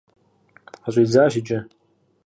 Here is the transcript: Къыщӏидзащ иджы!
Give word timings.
Къыщӏидзащ 0.83 1.33
иджы! 1.39 1.59